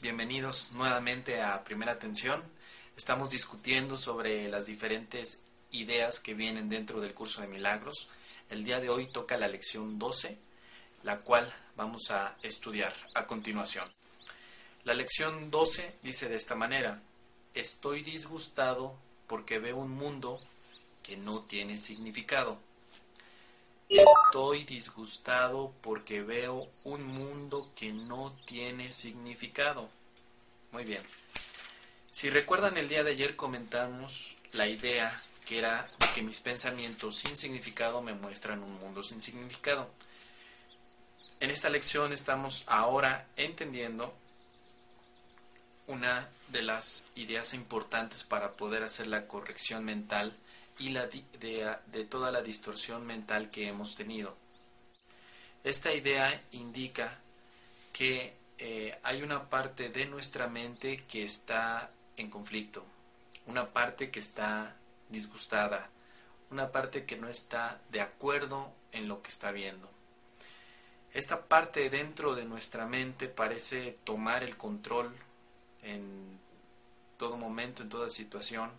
Bienvenidos 0.00 0.70
nuevamente 0.74 1.42
a 1.42 1.64
Primera 1.64 1.90
Atención. 1.90 2.40
Estamos 2.96 3.30
discutiendo 3.30 3.96
sobre 3.96 4.48
las 4.48 4.66
diferentes 4.66 5.42
ideas 5.72 6.20
que 6.20 6.34
vienen 6.34 6.68
dentro 6.68 7.00
del 7.00 7.14
curso 7.14 7.40
de 7.40 7.48
milagros. 7.48 8.08
El 8.48 8.62
día 8.62 8.78
de 8.78 8.90
hoy 8.90 9.08
toca 9.08 9.36
la 9.36 9.48
lección 9.48 9.98
12, 9.98 10.38
la 11.02 11.18
cual 11.18 11.52
vamos 11.74 12.12
a 12.12 12.36
estudiar 12.44 12.94
a 13.14 13.26
continuación. 13.26 13.92
La 14.84 14.94
lección 14.94 15.50
12 15.50 15.96
dice 16.04 16.28
de 16.28 16.36
esta 16.36 16.54
manera, 16.54 17.02
estoy 17.52 18.04
disgustado 18.04 18.94
porque 19.26 19.58
veo 19.58 19.78
un 19.78 19.90
mundo 19.90 20.40
que 21.02 21.16
no 21.16 21.40
tiene 21.40 21.76
significado. 21.76 22.60
Estoy 23.92 24.64
disgustado 24.64 25.74
porque 25.82 26.22
veo 26.22 26.70
un 26.84 27.04
mundo 27.04 27.70
que 27.76 27.92
no 27.92 28.34
tiene 28.46 28.90
significado. 28.90 29.90
Muy 30.70 30.84
bien. 30.84 31.02
Si 32.10 32.30
recuerdan 32.30 32.78
el 32.78 32.88
día 32.88 33.04
de 33.04 33.10
ayer 33.10 33.36
comentamos 33.36 34.38
la 34.52 34.66
idea 34.66 35.22
que 35.44 35.58
era 35.58 35.90
de 35.98 36.06
que 36.14 36.22
mis 36.22 36.40
pensamientos 36.40 37.18
sin 37.18 37.36
significado 37.36 38.00
me 38.00 38.14
muestran 38.14 38.62
un 38.62 38.80
mundo 38.80 39.02
sin 39.02 39.20
significado. 39.20 39.90
En 41.40 41.50
esta 41.50 41.68
lección 41.68 42.14
estamos 42.14 42.64
ahora 42.68 43.26
entendiendo 43.36 44.14
una 45.86 46.30
de 46.48 46.62
las 46.62 47.08
ideas 47.14 47.52
importantes 47.52 48.24
para 48.24 48.52
poder 48.52 48.84
hacer 48.84 49.06
la 49.06 49.28
corrección 49.28 49.84
mental 49.84 50.34
y 50.82 50.88
la 50.88 51.06
de, 51.06 51.76
de, 51.86 52.04
toda 52.04 52.32
la 52.32 52.42
distorsión 52.42 53.06
mental 53.06 53.50
que 53.50 53.68
hemos 53.68 53.94
tenido. 53.94 54.36
Esta 55.62 55.94
idea 55.94 56.42
indica 56.50 57.20
que 57.92 58.34
eh, 58.58 58.98
hay 59.04 59.22
una 59.22 59.48
parte 59.48 59.90
de 59.90 60.06
nuestra 60.06 60.48
mente 60.48 60.96
que 61.06 61.22
está 61.22 61.92
en 62.16 62.28
conflicto, 62.30 62.84
una 63.46 63.70
parte 63.70 64.10
que 64.10 64.18
está 64.18 64.74
disgustada, 65.08 65.88
una 66.50 66.72
parte 66.72 67.04
que 67.04 67.16
no 67.16 67.28
está 67.28 67.80
de 67.92 68.00
acuerdo 68.00 68.72
en 68.90 69.06
lo 69.06 69.22
que 69.22 69.28
está 69.28 69.52
viendo. 69.52 69.88
Esta 71.14 71.42
parte 71.46 71.90
dentro 71.90 72.34
de 72.34 72.44
nuestra 72.44 72.86
mente 72.86 73.28
parece 73.28 73.98
tomar 74.02 74.42
el 74.42 74.56
control 74.56 75.14
en 75.84 76.40
todo 77.18 77.36
momento, 77.36 77.84
en 77.84 77.88
toda 77.88 78.10
situación, 78.10 78.72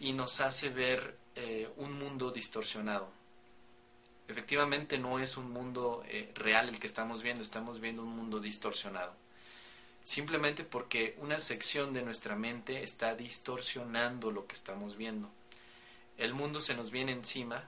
y 0.00 0.12
nos 0.12 0.40
hace 0.40 0.68
ver 0.70 1.16
eh, 1.36 1.68
un 1.76 1.98
mundo 1.98 2.30
distorsionado. 2.30 3.10
Efectivamente 4.28 4.98
no 4.98 5.18
es 5.18 5.36
un 5.36 5.50
mundo 5.50 6.04
eh, 6.08 6.30
real 6.34 6.68
el 6.68 6.78
que 6.78 6.86
estamos 6.86 7.22
viendo, 7.22 7.42
estamos 7.42 7.80
viendo 7.80 8.02
un 8.02 8.16
mundo 8.16 8.40
distorsionado. 8.40 9.14
Simplemente 10.04 10.64
porque 10.64 11.14
una 11.18 11.38
sección 11.38 11.92
de 11.92 12.02
nuestra 12.02 12.34
mente 12.34 12.82
está 12.82 13.14
distorsionando 13.14 14.30
lo 14.30 14.46
que 14.46 14.54
estamos 14.54 14.96
viendo. 14.96 15.30
El 16.18 16.34
mundo 16.34 16.60
se 16.60 16.74
nos 16.74 16.90
viene 16.90 17.12
encima 17.12 17.64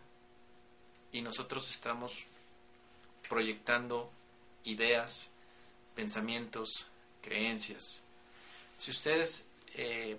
y 1.13 1.23
nosotros 1.23 1.71
estamos 1.71 2.27
proyectando 3.29 4.11
ideas, 4.65 5.31
pensamientos, 5.95 6.87
creencias. 7.23 8.03
Si 8.77 8.91
ustedes 8.91 9.49
eh, 9.75 10.19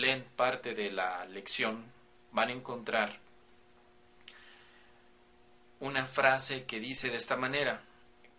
leen 0.00 0.24
parte 0.36 0.74
de 0.74 0.90
la 0.90 1.24
lección, 1.26 1.84
van 2.32 2.48
a 2.48 2.52
encontrar 2.52 3.20
una 5.80 6.04
frase 6.06 6.64
que 6.64 6.80
dice 6.80 7.10
de 7.10 7.16
esta 7.16 7.36
manera, 7.36 7.82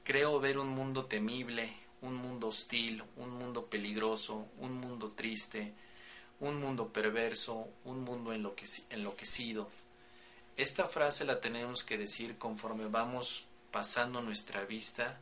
creo 0.03 0.39
ver 0.39 0.57
un 0.57 0.69
mundo 0.69 1.05
temible, 1.05 1.71
un 2.01 2.15
mundo 2.15 2.47
hostil, 2.47 3.03
un 3.17 3.31
mundo 3.31 3.67
peligroso, 3.67 4.47
un 4.57 4.73
mundo 4.79 5.13
triste, 5.15 5.73
un 6.39 6.59
mundo 6.59 6.89
perverso, 6.89 7.69
un 7.85 8.03
mundo 8.03 8.33
enloquecido. 8.33 9.69
Esta 10.57 10.87
frase 10.87 11.23
la 11.23 11.39
tenemos 11.39 11.83
que 11.83 11.97
decir 11.97 12.37
conforme 12.37 12.87
vamos 12.87 13.45
pasando 13.71 14.21
nuestra 14.21 14.65
vista 14.65 15.19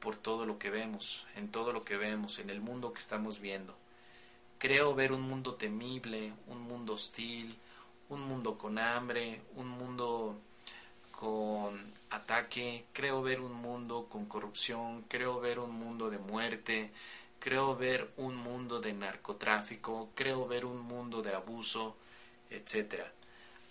por 0.00 0.16
todo 0.16 0.46
lo 0.46 0.58
que 0.58 0.70
vemos, 0.70 1.26
en 1.36 1.50
todo 1.50 1.72
lo 1.72 1.84
que 1.84 1.96
vemos, 1.96 2.38
en 2.38 2.50
el 2.50 2.60
mundo 2.60 2.92
que 2.92 3.00
estamos 3.00 3.40
viendo. 3.40 3.81
Creo 4.62 4.94
ver 4.94 5.10
un 5.10 5.22
mundo 5.22 5.56
temible, 5.56 6.32
un 6.46 6.60
mundo 6.60 6.92
hostil, 6.92 7.58
un 8.10 8.22
mundo 8.22 8.56
con 8.56 8.78
hambre, 8.78 9.42
un 9.56 9.66
mundo 9.66 10.38
con 11.10 11.92
ataque, 12.10 12.84
creo 12.92 13.22
ver 13.22 13.40
un 13.40 13.54
mundo 13.54 14.06
con 14.08 14.26
corrupción, 14.26 15.02
creo 15.08 15.40
ver 15.40 15.58
un 15.58 15.72
mundo 15.72 16.10
de 16.10 16.18
muerte, 16.18 16.92
creo 17.40 17.74
ver 17.74 18.12
un 18.16 18.36
mundo 18.36 18.78
de 18.78 18.92
narcotráfico, 18.92 20.10
creo 20.14 20.46
ver 20.46 20.64
un 20.64 20.80
mundo 20.80 21.22
de 21.22 21.34
abuso, 21.34 21.96
etc. 22.48 23.02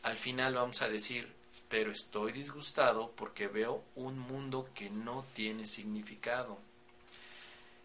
Al 0.04 0.18
final 0.18 0.56
vamos 0.56 0.82
a 0.82 0.90
decir, 0.90 1.34
pero 1.70 1.94
estoy 1.94 2.34
disgustado 2.34 3.14
porque 3.16 3.48
veo 3.48 3.82
un 3.96 4.20
mundo 4.20 4.68
que 4.76 4.90
no 4.90 5.24
tiene 5.36 5.66
significado. 5.66 6.58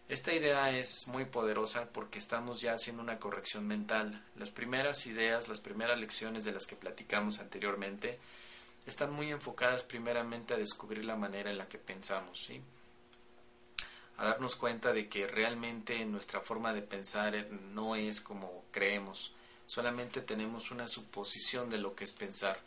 Esta 0.09 0.33
idea 0.33 0.71
es 0.71 1.05
muy 1.07 1.25
poderosa 1.25 1.89
porque 1.91 2.17
estamos 2.17 2.61
ya 2.61 2.73
haciendo 2.73 3.03
una 3.03 3.19
corrección 3.19 3.67
mental. 3.67 4.23
Las 4.37 4.51
primeras 4.51 5.05
ideas, 5.05 5.49
las 5.49 5.59
primeras 5.59 5.99
lecciones 5.99 6.45
de 6.45 6.53
las 6.53 6.65
que 6.65 6.77
platicamos 6.77 7.39
anteriormente, 7.39 8.17
están 8.85 9.11
muy 9.11 9.31
enfocadas 9.31 9.83
primeramente 9.83 10.53
a 10.53 10.57
descubrir 10.57 11.03
la 11.03 11.17
manera 11.17 11.51
en 11.51 11.57
la 11.57 11.67
que 11.67 11.77
pensamos. 11.77 12.49
A 14.15 14.23
darnos 14.23 14.55
cuenta 14.55 14.93
de 14.93 15.09
que 15.09 15.27
realmente 15.27 16.05
nuestra 16.05 16.39
forma 16.39 16.73
de 16.73 16.83
pensar 16.83 17.35
no 17.73 17.97
es 17.97 18.21
como 18.21 18.63
creemos, 18.71 19.33
solamente 19.67 20.21
tenemos 20.21 20.71
una 20.71 20.87
suposición 20.87 21.69
de 21.69 21.79
lo 21.79 21.95
que 21.95 22.05
es 22.05 22.13
pensar. 22.13 22.61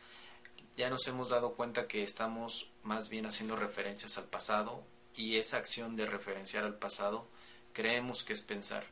Ya 0.76 0.90
nos 0.90 1.06
hemos 1.08 1.30
dado 1.30 1.54
cuenta 1.54 1.88
que 1.88 2.02
estamos 2.02 2.70
más 2.82 3.08
bien 3.08 3.24
haciendo 3.24 3.56
referencias 3.56 4.18
al 4.18 4.24
pasado 4.24 4.84
y 5.20 5.36
esa 5.36 5.58
acción 5.58 5.97
de 5.97 6.06
referenciar 6.06 6.64
al 6.64 6.75
pasado 6.75 7.26
creemos 7.75 8.25
que 8.25 8.32
es 8.32 8.41
pensar. 8.41 8.84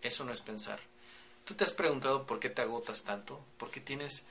Eso 0.00 0.24
no 0.24 0.32
es 0.32 0.40
pensar. 0.40 0.78
¿Tú 1.44 1.54
te 1.54 1.64
has 1.64 1.72
preguntado 1.72 2.24
por 2.24 2.38
qué 2.38 2.50
te 2.50 2.62
agotas 2.62 3.02
tanto? 3.02 3.44
¿Por 3.58 3.70
qué 3.72 3.80
tienes 3.80 4.24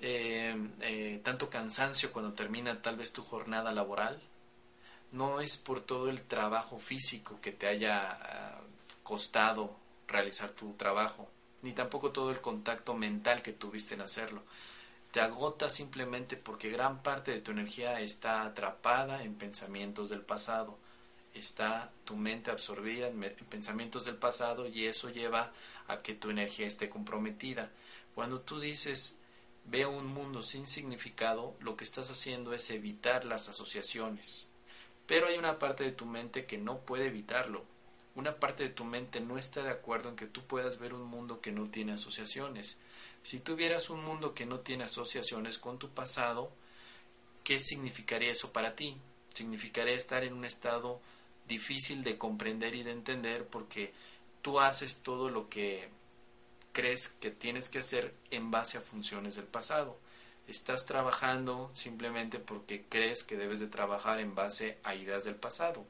eh, 0.00 0.56
eh, 0.80 1.20
tanto 1.22 1.48
cansancio 1.48 2.12
cuando 2.12 2.32
termina 2.32 2.82
tal 2.82 2.96
vez 2.96 3.12
tu 3.12 3.22
jornada 3.22 3.72
laboral? 3.72 4.20
No 5.12 5.40
es 5.40 5.56
por 5.56 5.80
todo 5.80 6.10
el 6.10 6.22
trabajo 6.22 6.78
físico 6.78 7.38
que 7.40 7.52
te 7.52 7.68
haya 7.68 8.10
ah, 8.10 8.60
costado 9.04 9.76
realizar 10.08 10.50
tu 10.50 10.72
trabajo, 10.72 11.28
ni 11.62 11.72
tampoco 11.72 12.10
todo 12.10 12.32
el 12.32 12.40
contacto 12.40 12.94
mental 12.94 13.42
que 13.42 13.52
tuviste 13.52 13.94
en 13.94 14.00
hacerlo. 14.00 14.42
Te 15.10 15.20
agota 15.20 15.70
simplemente 15.70 16.36
porque 16.36 16.68
gran 16.68 17.02
parte 17.02 17.30
de 17.30 17.40
tu 17.40 17.50
energía 17.50 18.00
está 18.00 18.42
atrapada 18.42 19.22
en 19.22 19.34
pensamientos 19.34 20.10
del 20.10 20.20
pasado. 20.20 20.78
Está 21.32 21.90
tu 22.04 22.16
mente 22.16 22.50
absorbida 22.50 23.08
en 23.08 23.20
pensamientos 23.48 24.04
del 24.04 24.16
pasado 24.16 24.66
y 24.66 24.86
eso 24.86 25.08
lleva 25.08 25.52
a 25.86 26.02
que 26.02 26.14
tu 26.14 26.30
energía 26.30 26.66
esté 26.66 26.90
comprometida. 26.90 27.70
Cuando 28.14 28.40
tú 28.40 28.60
dices 28.60 29.18
veo 29.64 29.90
un 29.90 30.06
mundo 30.06 30.42
sin 30.42 30.66
significado, 30.66 31.54
lo 31.60 31.76
que 31.76 31.84
estás 31.84 32.10
haciendo 32.10 32.54
es 32.54 32.70
evitar 32.70 33.24
las 33.24 33.48
asociaciones. 33.48 34.48
Pero 35.06 35.26
hay 35.26 35.38
una 35.38 35.58
parte 35.58 35.84
de 35.84 35.92
tu 35.92 36.06
mente 36.06 36.46
que 36.46 36.58
no 36.58 36.80
puede 36.80 37.06
evitarlo. 37.06 37.64
Una 38.18 38.34
parte 38.34 38.64
de 38.64 38.70
tu 38.70 38.82
mente 38.82 39.20
no 39.20 39.38
está 39.38 39.62
de 39.62 39.70
acuerdo 39.70 40.08
en 40.08 40.16
que 40.16 40.26
tú 40.26 40.42
puedas 40.42 40.80
ver 40.80 40.92
un 40.92 41.04
mundo 41.04 41.40
que 41.40 41.52
no 41.52 41.70
tiene 41.70 41.92
asociaciones. 41.92 42.76
Si 43.22 43.38
tuvieras 43.38 43.90
un 43.90 44.04
mundo 44.04 44.34
que 44.34 44.44
no 44.44 44.58
tiene 44.58 44.82
asociaciones 44.82 45.56
con 45.56 45.78
tu 45.78 45.90
pasado, 45.90 46.50
¿qué 47.44 47.60
significaría 47.60 48.32
eso 48.32 48.52
para 48.52 48.74
ti? 48.74 48.96
Significaría 49.34 49.94
estar 49.94 50.24
en 50.24 50.32
un 50.32 50.44
estado 50.44 51.00
difícil 51.46 52.02
de 52.02 52.18
comprender 52.18 52.74
y 52.74 52.82
de 52.82 52.90
entender 52.90 53.46
porque 53.46 53.92
tú 54.42 54.58
haces 54.58 54.96
todo 54.96 55.30
lo 55.30 55.48
que 55.48 55.88
crees 56.72 57.06
que 57.06 57.30
tienes 57.30 57.68
que 57.68 57.78
hacer 57.78 58.12
en 58.32 58.50
base 58.50 58.78
a 58.78 58.80
funciones 58.80 59.36
del 59.36 59.46
pasado. 59.46 59.96
Estás 60.48 60.86
trabajando 60.86 61.70
simplemente 61.72 62.40
porque 62.40 62.84
crees 62.88 63.22
que 63.22 63.36
debes 63.36 63.60
de 63.60 63.68
trabajar 63.68 64.18
en 64.18 64.34
base 64.34 64.78
a 64.82 64.96
ideas 64.96 65.22
del 65.22 65.36
pasado. 65.36 65.86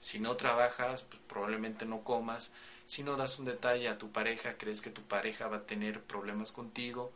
Si 0.00 0.18
no 0.18 0.36
trabajas, 0.36 1.02
pues 1.02 1.22
probablemente 1.28 1.84
no 1.84 2.02
comas. 2.02 2.52
Si 2.86 3.04
no 3.04 3.16
das 3.16 3.38
un 3.38 3.44
detalle 3.44 3.88
a 3.88 3.98
tu 3.98 4.10
pareja, 4.10 4.56
crees 4.56 4.80
que 4.80 4.90
tu 4.90 5.02
pareja 5.02 5.46
va 5.46 5.58
a 5.58 5.66
tener 5.66 6.02
problemas 6.02 6.52
contigo. 6.52 7.12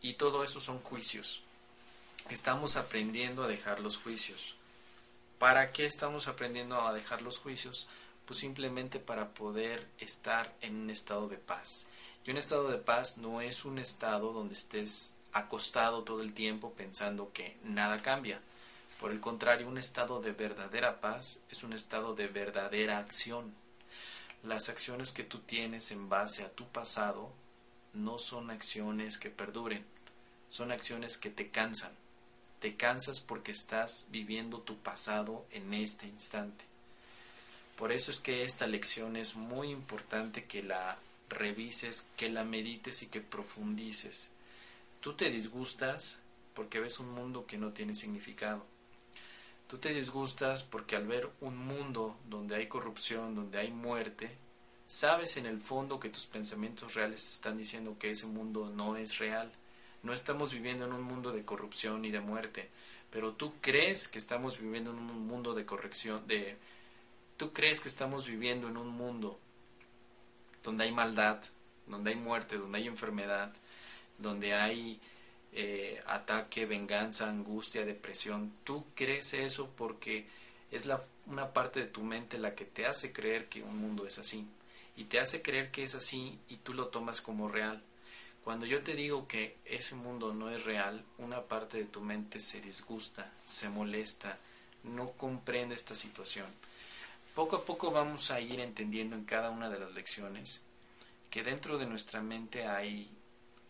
Y 0.00 0.14
todo 0.14 0.42
eso 0.42 0.60
son 0.60 0.80
juicios. 0.80 1.42
Estamos 2.30 2.76
aprendiendo 2.76 3.44
a 3.44 3.48
dejar 3.48 3.80
los 3.80 3.98
juicios. 3.98 4.56
¿Para 5.38 5.72
qué 5.72 5.86
estamos 5.86 6.26
aprendiendo 6.26 6.80
a 6.80 6.92
dejar 6.92 7.22
los 7.22 7.38
juicios? 7.38 7.86
Pues 8.26 8.40
simplemente 8.40 8.98
para 8.98 9.28
poder 9.28 9.86
estar 9.98 10.54
en 10.60 10.76
un 10.76 10.90
estado 10.90 11.28
de 11.28 11.38
paz. 11.38 11.86
Y 12.24 12.30
un 12.30 12.36
estado 12.36 12.70
de 12.70 12.78
paz 12.78 13.16
no 13.18 13.40
es 13.40 13.64
un 13.64 13.78
estado 13.78 14.32
donde 14.32 14.54
estés 14.54 15.14
acostado 15.32 16.02
todo 16.02 16.22
el 16.22 16.32
tiempo 16.32 16.72
pensando 16.72 17.32
que 17.32 17.56
nada 17.64 18.02
cambia. 18.02 18.40
Por 19.00 19.12
el 19.12 19.20
contrario, 19.20 19.66
un 19.66 19.78
estado 19.78 20.20
de 20.20 20.32
verdadera 20.32 21.00
paz 21.00 21.38
es 21.50 21.62
un 21.64 21.72
estado 21.72 22.14
de 22.14 22.28
verdadera 22.28 22.98
acción. 22.98 23.54
Las 24.42 24.68
acciones 24.68 25.10
que 25.10 25.24
tú 25.24 25.38
tienes 25.38 25.90
en 25.90 26.10
base 26.10 26.44
a 26.44 26.50
tu 26.50 26.66
pasado 26.68 27.32
no 27.94 28.18
son 28.18 28.50
acciones 28.50 29.16
que 29.16 29.30
perduren, 29.30 29.86
son 30.50 30.70
acciones 30.70 31.16
que 31.16 31.30
te 31.30 31.48
cansan. 31.48 31.92
Te 32.60 32.76
cansas 32.76 33.22
porque 33.22 33.52
estás 33.52 34.04
viviendo 34.10 34.60
tu 34.60 34.76
pasado 34.76 35.46
en 35.50 35.72
este 35.72 36.06
instante. 36.06 36.62
Por 37.76 37.92
eso 37.92 38.10
es 38.10 38.20
que 38.20 38.44
esta 38.44 38.66
lección 38.66 39.16
es 39.16 39.34
muy 39.34 39.70
importante 39.70 40.44
que 40.44 40.62
la 40.62 40.98
revises, 41.30 42.06
que 42.18 42.28
la 42.28 42.44
medites 42.44 43.02
y 43.02 43.06
que 43.06 43.22
profundices. 43.22 44.30
Tú 45.00 45.14
te 45.14 45.30
disgustas 45.30 46.18
porque 46.52 46.80
ves 46.80 46.98
un 46.98 47.08
mundo 47.14 47.46
que 47.46 47.56
no 47.56 47.72
tiene 47.72 47.94
significado. 47.94 48.66
Tú 49.70 49.78
te 49.78 49.94
disgustas 49.94 50.64
porque 50.64 50.96
al 50.96 51.06
ver 51.06 51.30
un 51.40 51.56
mundo 51.56 52.16
donde 52.28 52.56
hay 52.56 52.66
corrupción, 52.66 53.36
donde 53.36 53.60
hay 53.60 53.70
muerte, 53.70 54.28
sabes 54.88 55.36
en 55.36 55.46
el 55.46 55.60
fondo 55.60 56.00
que 56.00 56.08
tus 56.08 56.26
pensamientos 56.26 56.94
reales 56.94 57.30
están 57.30 57.56
diciendo 57.56 57.96
que 57.96 58.10
ese 58.10 58.26
mundo 58.26 58.68
no 58.74 58.96
es 58.96 59.18
real. 59.18 59.52
No 60.02 60.12
estamos 60.12 60.50
viviendo 60.50 60.86
en 60.86 60.92
un 60.92 61.02
mundo 61.02 61.30
de 61.30 61.44
corrupción 61.44 62.04
y 62.04 62.10
de 62.10 62.18
muerte, 62.18 62.68
pero 63.12 63.34
tú 63.34 63.52
crees 63.60 64.08
que 64.08 64.18
estamos 64.18 64.58
viviendo 64.58 64.90
en 64.90 64.96
un 64.96 65.28
mundo 65.28 65.54
de 65.54 65.64
corrección, 65.64 66.26
de 66.26 66.56
tú 67.36 67.52
crees 67.52 67.80
que 67.80 67.88
estamos 67.88 68.26
viviendo 68.26 68.66
en 68.66 68.76
un 68.76 68.88
mundo 68.88 69.38
donde 70.64 70.82
hay 70.82 70.90
maldad, 70.90 71.44
donde 71.86 72.10
hay 72.10 72.16
muerte, 72.16 72.56
donde 72.56 72.78
hay 72.78 72.88
enfermedad, 72.88 73.52
donde 74.18 74.52
hay 74.52 75.00
eh, 75.52 76.02
ataque, 76.06 76.66
venganza, 76.66 77.28
angustia, 77.28 77.84
depresión. 77.84 78.52
Tú 78.64 78.84
crees 78.94 79.34
eso 79.34 79.70
porque 79.76 80.26
es 80.70 80.86
la, 80.86 81.02
una 81.26 81.52
parte 81.52 81.80
de 81.80 81.86
tu 81.86 82.02
mente 82.02 82.38
la 82.38 82.54
que 82.54 82.64
te 82.64 82.86
hace 82.86 83.12
creer 83.12 83.48
que 83.48 83.62
un 83.62 83.78
mundo 83.78 84.06
es 84.06 84.18
así. 84.18 84.46
Y 84.96 85.04
te 85.04 85.18
hace 85.18 85.42
creer 85.42 85.70
que 85.70 85.82
es 85.82 85.94
así 85.94 86.38
y 86.48 86.56
tú 86.56 86.74
lo 86.74 86.88
tomas 86.88 87.20
como 87.20 87.48
real. 87.48 87.82
Cuando 88.44 88.66
yo 88.66 88.82
te 88.82 88.94
digo 88.94 89.28
que 89.28 89.56
ese 89.64 89.94
mundo 89.94 90.32
no 90.32 90.50
es 90.50 90.64
real, 90.64 91.04
una 91.18 91.42
parte 91.42 91.78
de 91.78 91.84
tu 91.84 92.00
mente 92.00 92.40
se 92.40 92.60
disgusta, 92.60 93.30
se 93.44 93.68
molesta, 93.68 94.38
no 94.82 95.10
comprende 95.12 95.74
esta 95.74 95.94
situación. 95.94 96.46
Poco 97.34 97.56
a 97.56 97.64
poco 97.64 97.90
vamos 97.90 98.30
a 98.30 98.40
ir 98.40 98.60
entendiendo 98.60 99.14
en 99.14 99.24
cada 99.24 99.50
una 99.50 99.68
de 99.68 99.78
las 99.78 99.92
lecciones 99.92 100.62
que 101.30 101.44
dentro 101.44 101.78
de 101.78 101.86
nuestra 101.86 102.22
mente 102.22 102.66
hay 102.66 103.08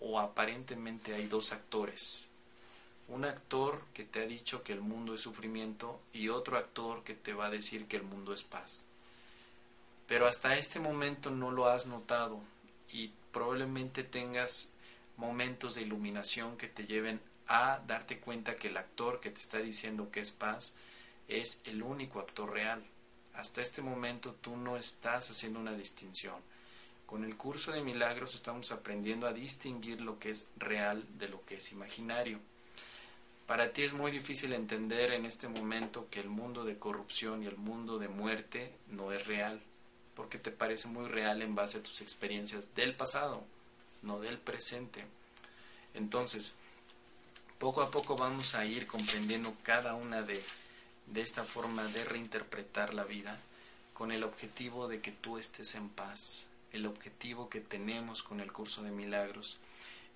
o 0.00 0.18
aparentemente 0.18 1.14
hay 1.14 1.26
dos 1.26 1.52
actores. 1.52 2.28
Un 3.08 3.24
actor 3.24 3.82
que 3.92 4.04
te 4.04 4.22
ha 4.22 4.26
dicho 4.26 4.62
que 4.62 4.72
el 4.72 4.80
mundo 4.80 5.14
es 5.14 5.20
sufrimiento 5.20 6.00
y 6.12 6.28
otro 6.28 6.56
actor 6.56 7.04
que 7.04 7.14
te 7.14 7.32
va 7.32 7.46
a 7.46 7.50
decir 7.50 7.86
que 7.86 7.96
el 7.96 8.02
mundo 8.02 8.32
es 8.32 8.42
paz. 8.42 8.86
Pero 10.06 10.26
hasta 10.26 10.56
este 10.56 10.80
momento 10.80 11.30
no 11.30 11.50
lo 11.50 11.68
has 11.68 11.86
notado 11.86 12.40
y 12.90 13.12
probablemente 13.32 14.02
tengas 14.02 14.72
momentos 15.16 15.74
de 15.74 15.82
iluminación 15.82 16.56
que 16.56 16.68
te 16.68 16.86
lleven 16.86 17.20
a 17.46 17.80
darte 17.86 18.18
cuenta 18.18 18.56
que 18.56 18.68
el 18.68 18.76
actor 18.76 19.20
que 19.20 19.30
te 19.30 19.40
está 19.40 19.58
diciendo 19.58 20.10
que 20.10 20.20
es 20.20 20.30
paz 20.30 20.74
es 21.28 21.60
el 21.64 21.82
único 21.82 22.20
actor 22.20 22.50
real. 22.50 22.82
Hasta 23.34 23.62
este 23.62 23.82
momento 23.82 24.34
tú 24.40 24.56
no 24.56 24.76
estás 24.76 25.30
haciendo 25.30 25.60
una 25.60 25.72
distinción. 25.72 26.36
Con 27.10 27.24
el 27.24 27.36
curso 27.36 27.72
de 27.72 27.82
milagros 27.82 28.36
estamos 28.36 28.70
aprendiendo 28.70 29.26
a 29.26 29.32
distinguir 29.32 30.00
lo 30.00 30.20
que 30.20 30.30
es 30.30 30.46
real 30.56 31.04
de 31.18 31.28
lo 31.28 31.44
que 31.44 31.56
es 31.56 31.72
imaginario. 31.72 32.38
Para 33.48 33.72
ti 33.72 33.82
es 33.82 33.92
muy 33.92 34.12
difícil 34.12 34.52
entender 34.52 35.10
en 35.10 35.26
este 35.26 35.48
momento 35.48 36.06
que 36.08 36.20
el 36.20 36.28
mundo 36.28 36.62
de 36.62 36.78
corrupción 36.78 37.42
y 37.42 37.46
el 37.46 37.56
mundo 37.56 37.98
de 37.98 38.06
muerte 38.06 38.72
no 38.86 39.10
es 39.10 39.26
real, 39.26 39.60
porque 40.14 40.38
te 40.38 40.52
parece 40.52 40.86
muy 40.86 41.08
real 41.08 41.42
en 41.42 41.56
base 41.56 41.78
a 41.78 41.82
tus 41.82 42.00
experiencias 42.00 42.76
del 42.76 42.94
pasado, 42.94 43.42
no 44.02 44.20
del 44.20 44.38
presente. 44.38 45.04
Entonces, 45.94 46.54
poco 47.58 47.82
a 47.82 47.90
poco 47.90 48.14
vamos 48.14 48.54
a 48.54 48.66
ir 48.66 48.86
comprendiendo 48.86 49.52
cada 49.64 49.94
una 49.94 50.22
de, 50.22 50.40
de 51.08 51.22
esta 51.22 51.42
forma 51.42 51.88
de 51.88 52.04
reinterpretar 52.04 52.94
la 52.94 53.02
vida 53.02 53.36
con 53.94 54.12
el 54.12 54.22
objetivo 54.22 54.86
de 54.86 55.00
que 55.00 55.10
tú 55.10 55.38
estés 55.38 55.74
en 55.74 55.88
paz, 55.88 56.46
el 56.72 56.86
objetivo 56.86 57.48
que 57.48 57.60
tenemos 57.60 58.22
con 58.22 58.40
el 58.40 58.52
curso 58.52 58.82
de 58.82 58.90
milagros 58.90 59.58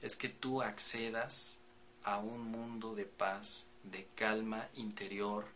es 0.02 0.16
que 0.16 0.28
tú 0.28 0.62
accedas 0.62 1.58
a 2.04 2.18
un 2.18 2.50
mundo 2.50 2.94
de 2.94 3.06
paz, 3.06 3.64
de 3.82 4.06
calma 4.14 4.68
interior, 4.74 5.46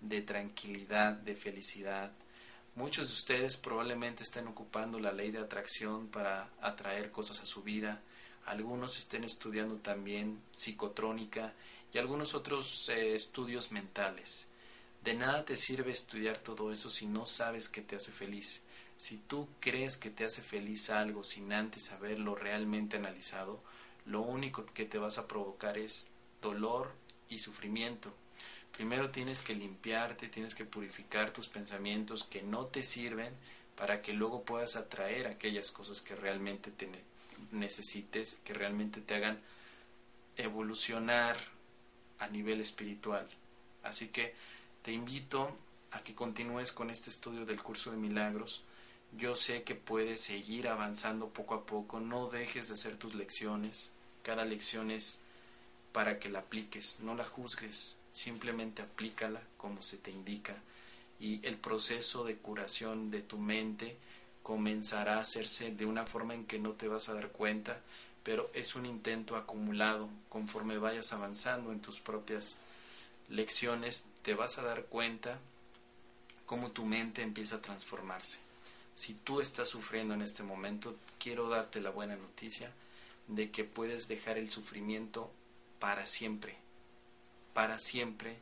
de 0.00 0.22
tranquilidad, 0.22 1.12
de 1.12 1.34
felicidad. 1.34 2.12
Muchos 2.76 3.08
de 3.08 3.12
ustedes 3.12 3.56
probablemente 3.56 4.22
estén 4.22 4.46
ocupando 4.46 4.98
la 5.00 5.12
ley 5.12 5.30
de 5.30 5.40
atracción 5.40 6.08
para 6.08 6.48
atraer 6.60 7.10
cosas 7.10 7.40
a 7.40 7.44
su 7.44 7.62
vida. 7.62 8.00
Algunos 8.46 8.96
estén 8.96 9.24
estudiando 9.24 9.76
también 9.76 10.40
psicotrónica 10.52 11.52
y 11.92 11.98
algunos 11.98 12.34
otros 12.34 12.88
eh, 12.88 13.14
estudios 13.14 13.72
mentales. 13.72 14.48
De 15.02 15.14
nada 15.14 15.44
te 15.44 15.56
sirve 15.56 15.90
estudiar 15.90 16.38
todo 16.38 16.72
eso 16.72 16.90
si 16.90 17.06
no 17.06 17.26
sabes 17.26 17.68
qué 17.68 17.82
te 17.82 17.96
hace 17.96 18.12
feliz. 18.12 18.62
Si 19.00 19.16
tú 19.16 19.48
crees 19.60 19.96
que 19.96 20.10
te 20.10 20.26
hace 20.26 20.42
feliz 20.42 20.90
algo 20.90 21.24
sin 21.24 21.54
antes 21.54 21.90
haberlo 21.90 22.34
realmente 22.34 22.98
analizado, 22.98 23.62
lo 24.04 24.20
único 24.20 24.66
que 24.66 24.84
te 24.84 24.98
vas 24.98 25.16
a 25.16 25.26
provocar 25.26 25.78
es 25.78 26.10
dolor 26.42 26.92
y 27.30 27.38
sufrimiento. 27.38 28.12
Primero 28.72 29.08
tienes 29.08 29.40
que 29.40 29.54
limpiarte, 29.54 30.28
tienes 30.28 30.54
que 30.54 30.66
purificar 30.66 31.30
tus 31.30 31.48
pensamientos 31.48 32.24
que 32.24 32.42
no 32.42 32.66
te 32.66 32.82
sirven 32.82 33.32
para 33.74 34.02
que 34.02 34.12
luego 34.12 34.44
puedas 34.44 34.76
atraer 34.76 35.28
aquellas 35.28 35.72
cosas 35.72 36.02
que 36.02 36.14
realmente 36.14 36.70
te 36.70 36.86
necesites, 37.52 38.38
que 38.44 38.52
realmente 38.52 39.00
te 39.00 39.14
hagan 39.14 39.40
evolucionar 40.36 41.38
a 42.18 42.28
nivel 42.28 42.60
espiritual. 42.60 43.26
Así 43.82 44.08
que 44.08 44.34
te 44.82 44.92
invito 44.92 45.56
a 45.90 46.04
que 46.04 46.14
continúes 46.14 46.70
con 46.70 46.90
este 46.90 47.08
estudio 47.08 47.46
del 47.46 47.62
curso 47.62 47.92
de 47.92 47.96
milagros 47.96 48.62
yo 49.16 49.34
sé 49.34 49.62
que 49.62 49.74
puedes 49.74 50.22
seguir 50.22 50.68
avanzando 50.68 51.28
poco 51.28 51.54
a 51.54 51.66
poco, 51.66 52.00
no 52.00 52.28
dejes 52.28 52.68
de 52.68 52.74
hacer 52.74 52.96
tus 52.96 53.14
lecciones, 53.14 53.92
cada 54.22 54.44
lección 54.44 54.90
es 54.90 55.20
para 55.92 56.18
que 56.18 56.28
la 56.28 56.40
apliques, 56.40 57.00
no 57.00 57.14
la 57.14 57.24
juzgues, 57.24 57.96
simplemente 58.12 58.82
aplícala 58.82 59.40
como 59.56 59.82
se 59.82 59.96
te 59.96 60.10
indica. 60.10 60.56
Y 61.18 61.44
el 61.46 61.56
proceso 61.56 62.24
de 62.24 62.36
curación 62.36 63.10
de 63.10 63.22
tu 63.22 63.38
mente 63.38 63.96
comenzará 64.42 65.16
a 65.16 65.20
hacerse 65.20 65.70
de 65.70 65.86
una 65.86 66.06
forma 66.06 66.34
en 66.34 66.46
que 66.46 66.58
no 66.58 66.72
te 66.72 66.88
vas 66.88 67.08
a 67.08 67.14
dar 67.14 67.28
cuenta, 67.30 67.80
pero 68.22 68.50
es 68.54 68.74
un 68.74 68.86
intento 68.86 69.36
acumulado. 69.36 70.08
Conforme 70.28 70.78
vayas 70.78 71.12
avanzando 71.12 71.72
en 71.72 71.80
tus 71.80 72.00
propias 72.00 72.58
lecciones, 73.28 74.06
te 74.22 74.34
vas 74.34 74.58
a 74.58 74.62
dar 74.62 74.84
cuenta 74.84 75.38
cómo 76.46 76.70
tu 76.70 76.84
mente 76.84 77.22
empieza 77.22 77.56
a 77.56 77.62
transformarse. 77.62 78.49
Si 79.00 79.14
tú 79.14 79.40
estás 79.40 79.70
sufriendo 79.70 80.12
en 80.12 80.20
este 80.20 80.42
momento, 80.42 80.94
quiero 81.18 81.48
darte 81.48 81.80
la 81.80 81.88
buena 81.88 82.16
noticia 82.16 82.70
de 83.28 83.50
que 83.50 83.64
puedes 83.64 84.08
dejar 84.08 84.36
el 84.36 84.50
sufrimiento 84.50 85.30
para 85.78 86.06
siempre, 86.06 86.54
para 87.54 87.78
siempre 87.78 88.36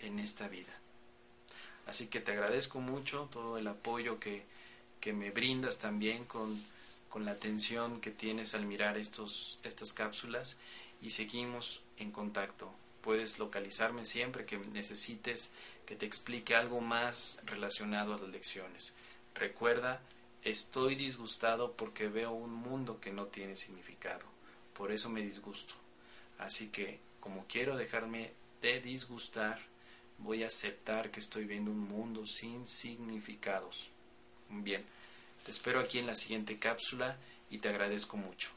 en 0.00 0.18
esta 0.18 0.48
vida. 0.48 0.76
Así 1.86 2.08
que 2.08 2.18
te 2.18 2.32
agradezco 2.32 2.80
mucho 2.80 3.28
todo 3.30 3.58
el 3.58 3.68
apoyo 3.68 4.18
que, 4.18 4.42
que 5.00 5.12
me 5.12 5.30
brindas 5.30 5.78
también 5.78 6.24
con, 6.24 6.60
con 7.08 7.24
la 7.24 7.30
atención 7.30 8.00
que 8.00 8.10
tienes 8.10 8.56
al 8.56 8.66
mirar 8.66 8.96
estos, 8.96 9.60
estas 9.62 9.92
cápsulas 9.92 10.58
y 11.00 11.10
seguimos 11.10 11.80
en 11.98 12.10
contacto. 12.10 12.72
Puedes 13.02 13.38
localizarme 13.38 14.04
siempre 14.04 14.46
que 14.46 14.58
necesites 14.58 15.50
que 15.86 15.94
te 15.94 16.06
explique 16.06 16.56
algo 16.56 16.80
más 16.80 17.38
relacionado 17.44 18.14
a 18.14 18.18
las 18.18 18.30
lecciones. 18.30 18.94
Recuerda, 19.34 20.00
estoy 20.42 20.94
disgustado 20.94 21.72
porque 21.72 22.08
veo 22.08 22.32
un 22.32 22.52
mundo 22.52 23.00
que 23.00 23.12
no 23.12 23.26
tiene 23.26 23.56
significado. 23.56 24.24
Por 24.74 24.92
eso 24.92 25.08
me 25.08 25.22
disgusto. 25.22 25.74
Así 26.38 26.68
que, 26.68 26.98
como 27.20 27.46
quiero 27.46 27.76
dejarme 27.76 28.32
de 28.60 28.80
disgustar, 28.80 29.60
voy 30.18 30.42
a 30.42 30.46
aceptar 30.46 31.10
que 31.10 31.20
estoy 31.20 31.44
viendo 31.44 31.70
un 31.70 31.88
mundo 31.88 32.26
sin 32.26 32.66
significados. 32.66 33.90
Bien, 34.48 34.84
te 35.44 35.50
espero 35.50 35.80
aquí 35.80 35.98
en 35.98 36.06
la 36.06 36.16
siguiente 36.16 36.58
cápsula 36.58 37.16
y 37.50 37.58
te 37.58 37.68
agradezco 37.68 38.16
mucho. 38.16 38.50